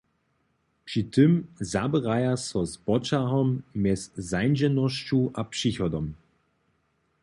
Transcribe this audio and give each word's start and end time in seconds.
Při 0.85 1.03
tym 1.03 1.47
zaběraja 1.59 2.37
so 2.47 2.59
z 2.71 2.73
poćahom 2.85 3.47
mjez 3.83 4.01
zańdźenosću 4.29 5.19
a 5.39 5.41
přichodom. 5.53 6.07